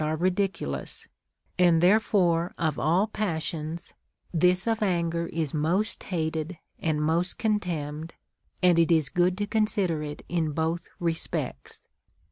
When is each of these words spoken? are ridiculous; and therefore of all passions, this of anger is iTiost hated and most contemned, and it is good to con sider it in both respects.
are 0.03 0.15
ridiculous; 0.15 1.07
and 1.59 1.79
therefore 1.79 2.55
of 2.57 2.79
all 2.79 3.05
passions, 3.05 3.93
this 4.33 4.65
of 4.65 4.81
anger 4.81 5.27
is 5.27 5.53
iTiost 5.53 6.01
hated 6.05 6.57
and 6.79 6.99
most 7.03 7.37
contemned, 7.37 8.11
and 8.63 8.79
it 8.79 8.91
is 8.91 9.09
good 9.09 9.37
to 9.37 9.45
con 9.45 9.67
sider 9.67 10.01
it 10.01 10.25
in 10.27 10.53
both 10.53 10.87
respects. 10.99 11.87